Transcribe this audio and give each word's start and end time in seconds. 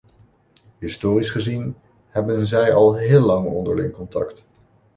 Historisch 0.79 1.29
gezien 1.29 1.75
hebben 2.09 2.47
zij 2.47 2.73
al 2.73 2.95
heel 2.95 3.21
lang 3.21 3.47
onderling 3.47 3.93
contact. 3.93 4.45